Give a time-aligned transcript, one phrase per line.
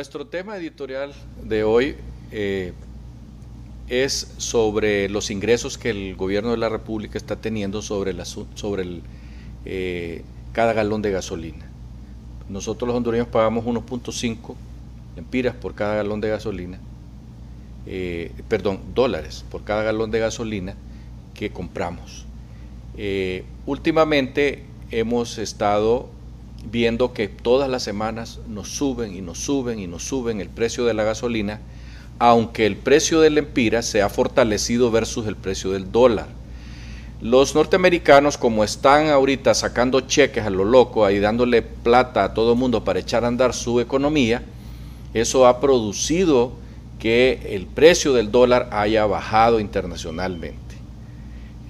[0.00, 1.94] Nuestro tema editorial de hoy
[2.32, 2.72] eh,
[3.90, 9.02] es sobre los ingresos que el gobierno de la República está teniendo sobre, el,
[9.66, 10.22] eh,
[10.54, 11.66] cada galón de gasolina.
[12.48, 14.54] Nosotros los hondureños pagamos 1.5
[15.18, 16.78] empiras por cada galón de gasolina,
[17.84, 20.76] eh, perdón, dólares por cada galón de gasolina
[21.34, 22.24] que compramos.
[23.66, 26.08] últimamente hemos estado
[26.64, 30.84] viendo que todas las semanas nos suben y nos suben y nos suben el precio
[30.84, 31.60] de la gasolina,
[32.18, 36.28] aunque el precio del empira se ha fortalecido versus el precio del dólar.
[37.20, 42.52] Los norteamericanos, como están ahorita sacando cheques a lo loco, ahí dándole plata a todo
[42.52, 44.42] el mundo para echar a andar su economía,
[45.12, 46.52] eso ha producido
[46.98, 50.76] que el precio del dólar haya bajado internacionalmente.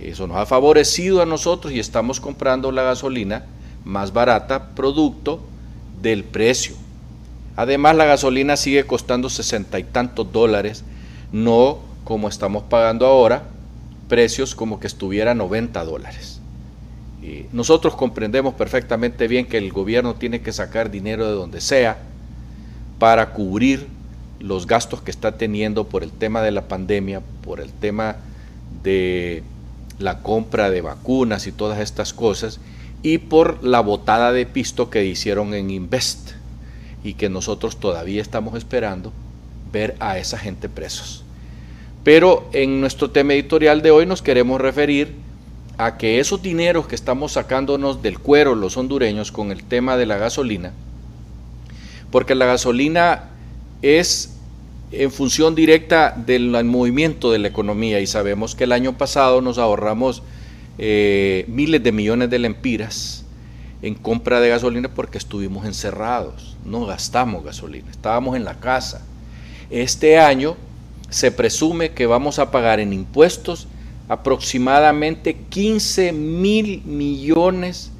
[0.00, 3.44] Eso nos ha favorecido a nosotros y estamos comprando la gasolina
[3.84, 5.40] más barata producto
[6.00, 6.74] del precio.
[7.56, 10.84] Además, la gasolina sigue costando sesenta y tantos dólares,
[11.32, 13.44] no como estamos pagando ahora,
[14.08, 16.40] precios como que estuviera 90 dólares.
[17.22, 21.98] Y nosotros comprendemos perfectamente bien que el gobierno tiene que sacar dinero de donde sea
[22.98, 23.86] para cubrir
[24.40, 28.16] los gastos que está teniendo por el tema de la pandemia, por el tema
[28.82, 29.42] de
[29.98, 32.58] la compra de vacunas y todas estas cosas,
[33.02, 36.32] y por la botada de pisto que hicieron en Invest
[37.02, 39.12] y que nosotros todavía estamos esperando
[39.72, 41.24] ver a esa gente presos.
[42.04, 45.14] Pero en nuestro tema editorial de hoy nos queremos referir
[45.78, 50.06] a que esos dineros que estamos sacándonos del cuero los hondureños con el tema de
[50.06, 50.72] la gasolina,
[52.10, 53.30] porque la gasolina
[53.80, 54.36] es
[54.92, 59.56] en función directa del movimiento de la economía y sabemos que el año pasado nos
[59.56, 60.22] ahorramos
[60.82, 63.26] eh, miles de millones de lempiras
[63.82, 69.04] en compra de gasolina porque estuvimos encerrados, no gastamos gasolina, estábamos en la casa.
[69.68, 70.56] Este año
[71.10, 73.68] se presume que vamos a pagar en impuestos
[74.08, 77.90] aproximadamente 15 mil millones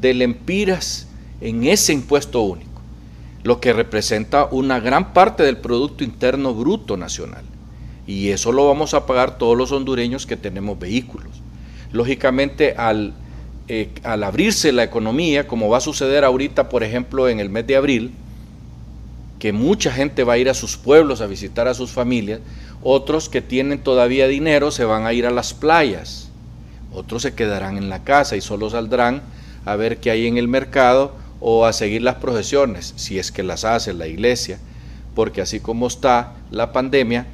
[0.00, 1.06] de lempiras
[1.40, 2.80] en ese impuesto único,
[3.44, 7.44] lo que representa una gran parte del Producto Interno Bruto Nacional.
[8.08, 11.43] Y eso lo vamos a pagar todos los hondureños que tenemos vehículos.
[11.94, 12.74] Lógicamente,
[13.68, 17.68] eh, al, abrirse la economía, como va a suceder ahorita, por ejemplo, en el mes
[17.68, 18.10] de abril,
[19.38, 22.40] que mucha gente va a ir a sus pueblos a visitar a sus familias,
[22.82, 26.30] otros que tienen todavía dinero se van a ir a las playas,
[26.92, 29.22] otros se quedarán en la casa y solo saldrán
[29.64, 33.44] a ver qué hay en el mercado o a seguir las procesiones, si es que
[33.44, 34.58] las hace la iglesia,
[35.14, 37.28] porque así como está la pandemia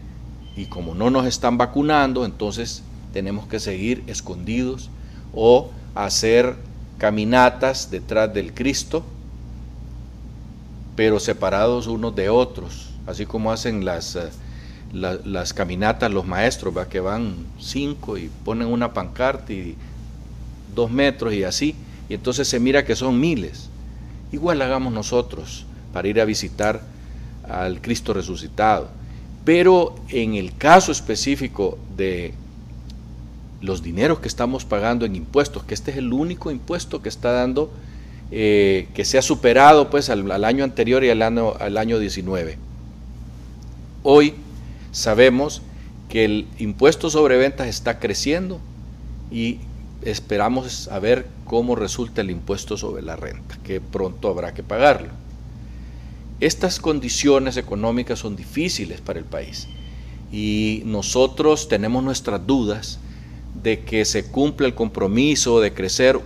[0.54, 2.82] y como no nos están vacunando, entonces
[3.12, 4.90] tenemos que seguir escondidos
[5.34, 6.56] o hacer
[6.98, 9.04] caminatas detrás del Cristo,
[10.96, 14.28] pero separados unos de otros, así como hacen las, eh,
[14.92, 19.76] las caminatas los maestros, que van cinco y ponen una pancarta y
[20.74, 21.74] dos metros y así,
[22.08, 23.68] y entonces se mira que son miles.
[24.32, 26.82] Igual hagamos nosotros para ir a visitar
[27.48, 28.88] al Cristo resucitado.
[29.44, 32.34] Pero en el caso específico de
[33.60, 37.32] los dineros que estamos pagando en impuestos, que este es el único impuesto que está
[37.32, 37.70] dando,
[38.30, 42.58] eh, que se ha superado pues al, año anterior y al año, al año 19.
[44.02, 44.34] Hoy
[44.92, 45.62] sabemos
[46.08, 48.60] que el impuesto sobre ventas está creciendo
[49.30, 49.58] y
[50.02, 55.10] esperamos a ver cómo resulta el impuesto sobre la renta, que pronto habrá que pagarlo.
[56.40, 59.68] Estas condiciones económicas son difíciles para el país
[60.32, 62.98] y nosotros tenemos nuestras dudas
[63.54, 66.18] de que se cumpla el compromiso de crecer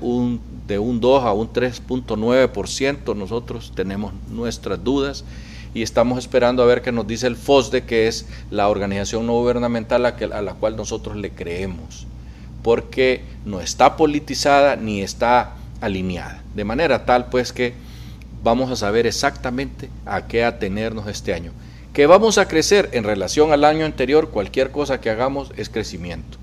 [0.66, 5.24] de un 2 a un 3.9%, nosotros tenemos nuestras dudas
[5.74, 9.32] y estamos esperando a ver qué nos dice el FOSDE, que es la organización no
[9.32, 12.06] gubernamental a, a la cual nosotros le creemos,
[12.62, 16.43] porque no está politizada ni está alineada.
[16.54, 17.75] De manera tal pues que
[18.44, 21.50] vamos a saber exactamente a qué atenernos este año.
[21.93, 26.38] Que vamos a crecer en relación al año anterior, cualquier cosa que hagamos es crecimiento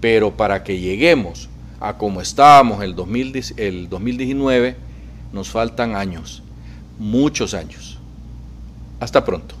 [0.00, 1.48] pero para que lleguemos
[1.80, 4.76] a como estábamos el, 2019,
[5.32, 6.42] nos faltan años,
[6.98, 7.98] muchos años.
[8.98, 9.59] Hasta pronto.